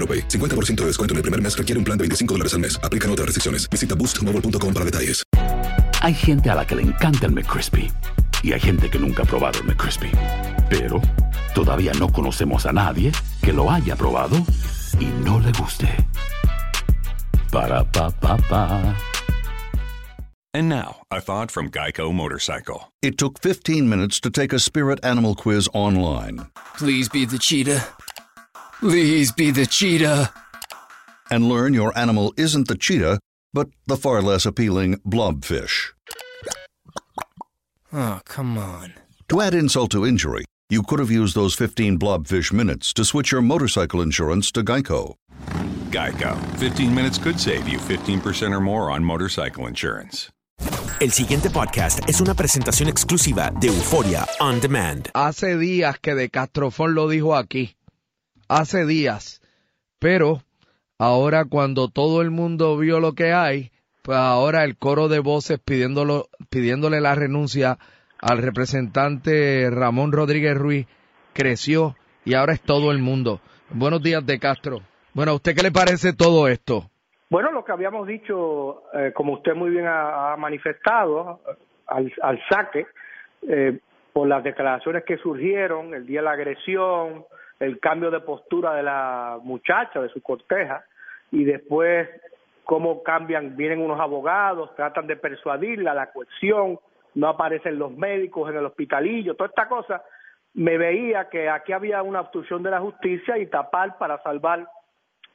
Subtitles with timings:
[0.00, 0.28] AroPay.
[0.28, 2.80] 50% de descuento en el primer mes requiere un plan de 25 dólares al mes.
[2.82, 3.68] Aplican otras restricciones.
[3.68, 5.22] Visita boostmobile.com para detalles.
[6.02, 7.92] Hay gente a la que le encanta el McCrispy
[8.42, 10.10] y hay gente que nunca ha probado el McCrispy.
[10.70, 11.02] Pero
[11.54, 13.12] todavía no conocemos a nadie
[13.42, 14.36] que lo haya probado
[14.98, 15.88] y no le guste.
[17.52, 18.96] Para pa pa pa.
[20.52, 22.92] And now, a thought from Geico Motorcycle.
[23.02, 26.46] It took 15 minutes to take a spirit animal quiz online
[26.80, 27.84] Please be the cheetah.
[28.80, 30.32] Please be the cheetah.
[31.30, 33.20] and learn your animal isn't the cheetah,
[33.52, 35.92] but the far less appealing blobfish.
[37.92, 38.94] Oh, come on.
[39.28, 43.30] To add insult to injury, you could have used those 15 blobfish minutes to switch
[43.30, 45.14] your motorcycle insurance to Geico.
[45.90, 46.36] Geico.
[46.58, 50.30] 15 minutes could save you 15% or more on motorcycle insurance.
[51.00, 55.08] El siguiente podcast es una presentación exclusiva de Euforia On Demand.
[55.14, 57.74] Hace días que De Castrofón lo dijo aquí.
[58.52, 59.40] Hace días.
[60.00, 60.38] Pero
[60.98, 63.70] ahora cuando todo el mundo vio lo que hay,
[64.02, 67.78] pues ahora el coro de voces pidiéndolo, pidiéndole la renuncia
[68.20, 70.88] al representante Ramón Rodríguez Ruiz
[71.32, 71.94] creció
[72.24, 73.40] y ahora es todo el mundo.
[73.70, 74.80] Buenos días, De Castro.
[75.14, 76.90] Bueno, ¿a usted qué le parece todo esto?
[77.30, 81.38] Bueno, lo que habíamos dicho, eh, como usted muy bien ha, manifestado,
[81.86, 82.88] al, al saque,
[83.48, 83.78] eh,
[84.12, 87.26] por las declaraciones que surgieron, el día de la agresión,
[87.60, 90.84] el cambio de postura de la muchacha, de su corteja,
[91.30, 92.08] y después
[92.64, 96.78] cómo cambian, vienen unos abogados, tratan de persuadirla, la coerción,
[97.14, 100.02] no aparecen los médicos en el hospitalillo, toda esta cosa,
[100.54, 104.66] me veía que aquí había una obstrucción de la justicia y tapar para salvar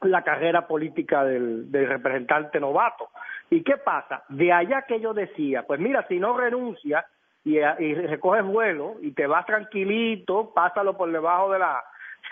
[0.00, 3.08] la carrera política del, representante novato.
[3.50, 4.24] ¿Y qué pasa?
[4.28, 7.06] De allá que yo decía, pues mira, si no renuncia
[7.44, 11.82] y, y recoges vuelo y te vas tranquilito, pásalo por debajo de la,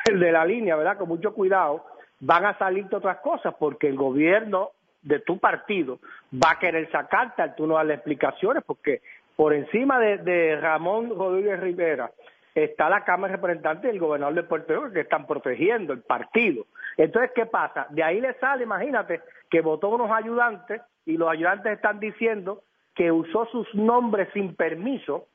[0.05, 0.99] de la línea, ¿verdad?
[0.99, 1.85] Con mucho cuidado,
[2.21, 4.71] van a salirte otras cosas porque el gobierno
[5.03, 5.99] de tu partido
[6.33, 9.03] va a querer sacarte al tú no das las explicaciones porque
[9.35, 12.11] por encima de, de Ramón Rodríguez Rivera
[12.55, 16.03] está la Cámara de Representantes y el gobernador de Puerto Rico que están protegiendo el
[16.03, 16.67] partido.
[16.97, 17.87] Entonces, ¿qué pasa?
[17.91, 22.63] De ahí le sale, imagínate, que votó unos ayudantes y los ayudantes están diciendo
[22.95, 25.27] que usó sus nombres sin permiso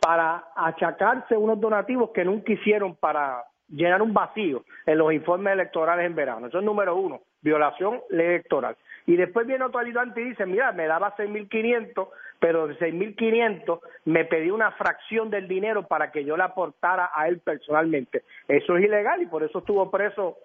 [0.00, 6.06] para achacarse unos donativos que nunca hicieron para llenar un vacío en los informes electorales
[6.06, 6.46] en verano.
[6.46, 8.76] Eso es número uno, violación electoral.
[9.06, 12.08] Y después viene otro ayudante y dice, mira, me daba 6.500,
[12.38, 17.28] pero de 6.500 me pedí una fracción del dinero para que yo le aportara a
[17.28, 18.22] él personalmente.
[18.48, 20.38] Eso es ilegal y por eso estuvo preso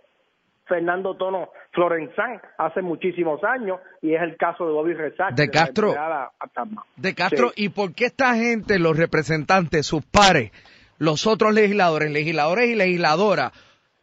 [0.70, 5.34] Fernando Tono Florenzán hace muchísimos años y es el caso de Bobby Rezac.
[5.34, 5.94] De Castro.
[6.96, 10.52] De Castro, ¿y por qué esta gente, los representantes, sus pares,
[11.00, 13.52] los otros legisladores, legisladores y legisladoras,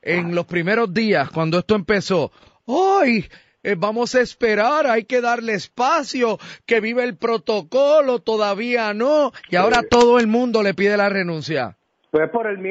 [0.02, 2.30] en los primeros días, cuando esto empezó,
[2.66, 3.24] ¡ay!
[3.62, 9.56] eh, vamos a esperar, hay que darle espacio, que vive el protocolo, todavía no, y
[9.56, 11.76] ahora todo el mundo le pide la renuncia.
[12.12, 12.64] Pues por el,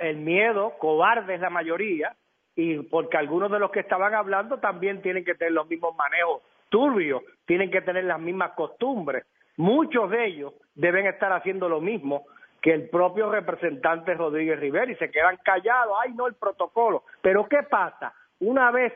[0.00, 2.14] el miedo, cobarde es la mayoría,
[2.56, 6.42] y porque algunos de los que estaban hablando también tienen que tener los mismos manejos
[6.70, 9.24] turbios, tienen que tener las mismas costumbres.
[9.58, 12.24] Muchos de ellos deben estar haciendo lo mismo
[12.60, 17.04] que el propio representante Rodríguez Rivera y se quedan callados, ay no el protocolo.
[17.22, 18.12] Pero ¿qué pasa?
[18.40, 18.92] Una vez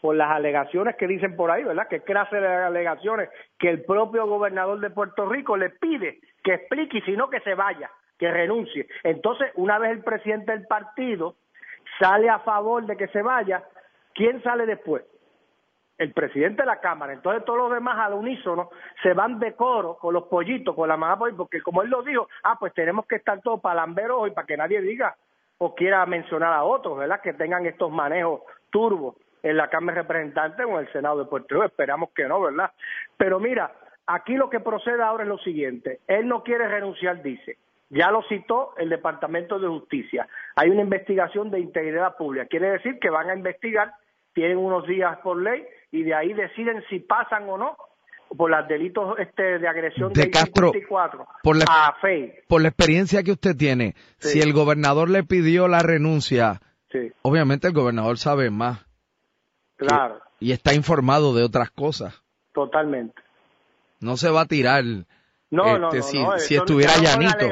[0.00, 1.88] por las alegaciones que dicen por ahí, ¿verdad?
[1.88, 6.98] Que clase de alegaciones que el propio gobernador de Puerto Rico le pide que explique
[6.98, 8.86] y si no que se vaya, que renuncie.
[9.02, 11.34] Entonces, una vez el presidente del partido
[11.98, 13.64] sale a favor de que se vaya,
[14.14, 15.04] ¿quién sale después?
[15.98, 17.12] El presidente de la Cámara.
[17.12, 18.70] Entonces todos los demás al unísono
[19.02, 22.28] se van de coro con los pollitos, con la mamá, porque como él lo dijo,
[22.44, 25.16] ah, pues tenemos que estar todos palamberos hoy para que nadie diga
[25.58, 27.20] o quiera mencionar a otros, ¿verdad?
[27.20, 31.24] Que tengan estos manejos turbos en la Cámara de Representantes o en el Senado de
[31.24, 31.66] Puerto Rico.
[31.66, 32.70] Esperamos que no, ¿verdad?
[33.16, 33.72] Pero mira,
[34.06, 36.00] aquí lo que procede ahora es lo siguiente.
[36.06, 37.58] Él no quiere renunciar, dice.
[37.90, 40.28] Ya lo citó el Departamento de Justicia.
[40.56, 42.46] Hay una investigación de integridad pública.
[42.46, 43.94] Quiere decir que van a investigar,
[44.34, 47.76] tienen unos días por ley y de ahí deciden si pasan o no
[48.36, 50.72] por los delitos este, de agresión de, Castro,
[51.42, 52.34] por la, a FEI.
[52.46, 56.60] Por la experiencia que usted tiene, si el gobernador le pidió la renuncia,
[57.22, 58.84] obviamente el gobernador sabe más.
[59.76, 60.20] Claro.
[60.40, 62.22] Y, está informado de otras cosas.
[62.52, 63.20] Totalmente.
[64.00, 64.84] No se va a tirar
[65.50, 67.48] no, no, este, no, si, estuviera llanito.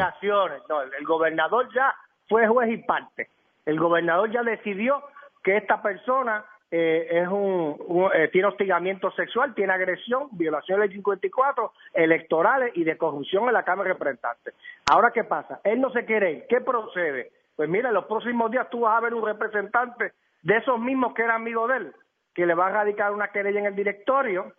[0.69, 1.95] No, el gobernador ya
[2.29, 3.31] fue juez y parte.
[3.65, 5.03] El gobernador ya decidió
[5.43, 10.97] que esta persona eh, es un, eh, tiene hostigamiento sexual, tiene agresión, violación de ley
[10.97, 14.55] 54, electorales y de corrupción en la Cámara de Representantes.
[14.91, 15.61] Ahora, ¿qué pasa?
[15.65, 16.45] Él no se quiere ir.
[16.49, 17.33] ¿Qué procede?
[17.55, 21.15] Pues mira, en los próximos días tú vas a ver un representante de esos mismos
[21.15, 21.93] que era amigo de él,
[22.35, 24.53] que le va a radicar una querella en el directorio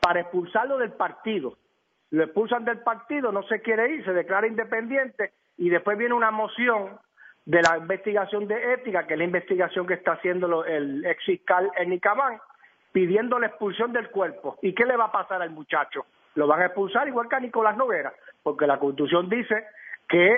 [0.00, 1.56] para expulsarlo del partido
[2.14, 6.30] lo expulsan del partido, no se quiere ir, se declara independiente y después viene una
[6.30, 6.98] moción
[7.46, 11.70] de la investigación de ética, que es la investigación que está haciendo el ex fiscal
[11.86, 12.40] Nicamán,
[12.92, 14.56] pidiendo la expulsión del cuerpo.
[14.62, 16.06] ¿Y qué le va a pasar al muchacho?
[16.34, 18.12] Lo van a expulsar igual que a Nicolás Noguera,
[18.42, 19.64] porque la Constitución dice
[20.08, 20.32] que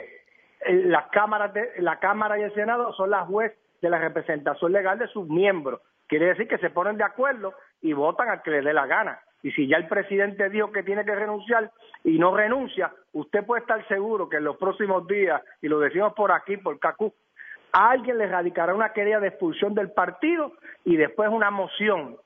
[0.61, 4.73] eh, las cámaras de, la Cámara y el Senado son las juez de la representación
[4.73, 5.81] legal de sus miembros.
[6.09, 9.21] Quiere decir que se ponen de acuerdo y votan al que le dé la gana.
[9.43, 11.71] Y si ya el presidente dijo que tiene que renunciar
[12.05, 16.15] y no renuncia, usted puede estar seguro que en los próximos días, y lo decimos
[16.15, 17.13] por aquí, por CACU,
[17.73, 20.53] alguien le radicará una querella de expulsión del partido
[20.85, 22.17] y después una moción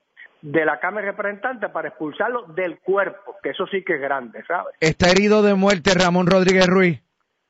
[0.43, 4.43] de la Cámara de Representantes para expulsarlo del cuerpo, que eso sí que es grande,
[4.47, 4.75] ¿sabes?
[4.81, 7.03] ¿Está herido de muerte Ramón Rodríguez Ruiz?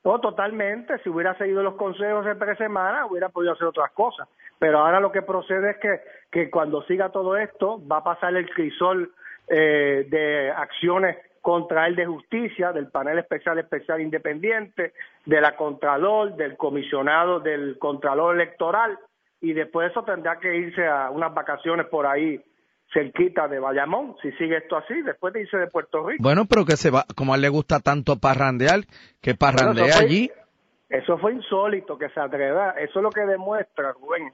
[0.03, 0.99] No, totalmente.
[1.03, 4.29] Si hubiera seguido los consejos de tres semanas, hubiera podido hacer otras cosas.
[4.59, 8.35] Pero ahora lo que procede es que, que cuando siga todo esto, va a pasar
[8.35, 9.13] el crisol
[9.53, 14.93] eh, de acciones contra él de justicia, del panel especial especial independiente,
[15.27, 18.97] de la Contralor, del comisionado del Contralor Electoral,
[19.41, 22.41] y después de eso tendrá que irse a unas vacaciones por ahí
[22.93, 26.23] cerquita de Bayamón, si sigue esto así, después de irse de Puerto Rico.
[26.23, 28.81] Bueno, pero que se va, como a él le gusta tanto parrandear,
[29.21, 30.31] que parrandea allí.
[30.89, 34.33] Eso fue insólito que se atreva, eso es lo que demuestra, Rubén,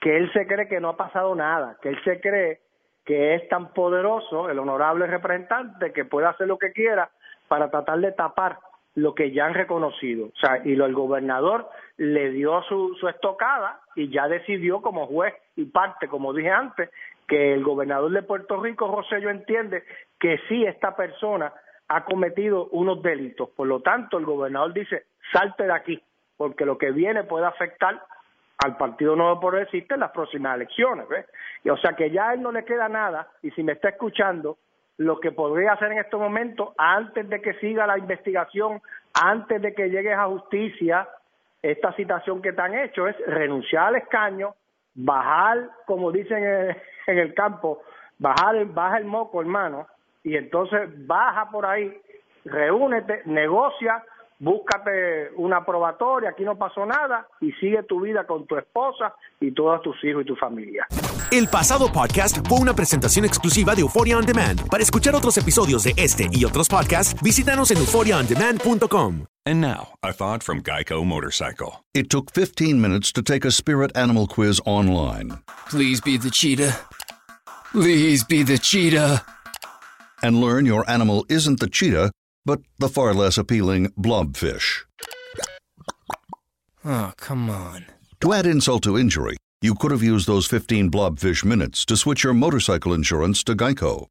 [0.00, 2.60] que él se cree que no ha pasado nada, que él se cree
[3.04, 7.10] que es tan poderoso, el honorable representante, que puede hacer lo que quiera
[7.48, 8.58] para tratar de tapar
[8.94, 10.26] lo que ya han reconocido.
[10.26, 15.06] O sea, y lo, el gobernador le dio su, su estocada y ya decidió como
[15.06, 16.90] juez y parte, como dije antes,
[17.26, 19.84] que el gobernador de Puerto Rico, José, yo entiende
[20.18, 21.52] que sí esta persona
[21.88, 23.48] ha cometido unos delitos.
[23.50, 26.02] Por lo tanto, el gobernador dice, salte de aquí,
[26.36, 28.02] porque lo que viene puede afectar
[28.64, 31.08] al Partido Nuevo Progresista en las próximas elecciones.
[31.08, 31.26] ¿ves?
[31.70, 34.58] O sea que ya a él no le queda nada y si me está escuchando,
[34.98, 38.80] lo que podría hacer en estos momentos, antes de que siga la investigación,
[39.14, 41.08] antes de que llegue a justicia
[41.62, 44.54] esta citación que te han hecho, es renunciar al escaño,
[44.94, 46.76] bajar, como dicen en
[47.18, 47.82] el, campo,
[48.18, 49.86] bajar, baja el moco, hermano,
[50.22, 52.00] y entonces baja por ahí,
[52.44, 54.04] reúnete, negocia
[54.42, 59.52] búscate una probatoria, aquí no pasó nada y sigue tu vida con tu esposa y
[59.52, 60.86] todos tus hijos y tu familia.
[61.30, 64.68] El pasado podcast fue una presentación exclusiva de Euphoria On Demand.
[64.68, 69.26] Para escuchar otros episodios de este y otros podcasts, visítanos en euphoriaondemand.com.
[69.44, 71.84] And now, a thought from Geico Motorcycle.
[71.94, 75.38] It took 15 minutes to take a spirit animal quiz online.
[75.68, 76.76] Please be the cheetah.
[77.72, 79.24] Please be the cheetah.
[80.22, 82.12] And learn your animal isn't the cheetah
[82.44, 84.84] but the far less appealing blobfish.
[86.84, 87.86] Oh, come on.
[88.20, 92.24] To add insult to injury, you could have used those 15 blobfish minutes to switch
[92.24, 94.06] your motorcycle insurance to Geico.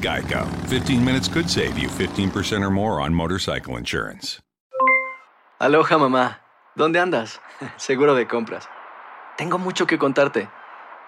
[0.00, 0.48] Geico.
[0.68, 4.40] 15 minutes could save you 15% or more on motorcycle insurance.
[5.60, 6.38] Aloha, mamá.
[6.74, 7.38] ¿Dónde andas?
[7.76, 8.66] Seguro de compras.
[9.36, 10.48] Tengo mucho que contarte.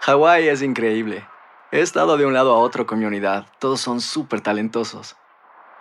[0.00, 1.24] Hawái es increíble.
[1.70, 3.46] He estado de un lado a otro con mi unidad.
[3.58, 5.16] Todos son súper talentosos.